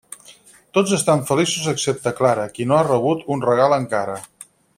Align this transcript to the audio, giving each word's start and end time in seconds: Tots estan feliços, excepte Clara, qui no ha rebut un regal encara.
Tots 0.77 0.93
estan 0.97 1.21
feliços, 1.31 1.67
excepte 1.73 2.15
Clara, 2.21 2.47
qui 2.57 2.67
no 2.73 2.79
ha 2.79 2.87
rebut 2.89 3.29
un 3.37 3.45
regal 3.51 3.77
encara. 3.79 4.19